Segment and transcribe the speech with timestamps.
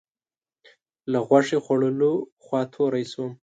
[1.11, 2.11] له غوښې خوړلو
[2.43, 3.31] خوا توری شوم.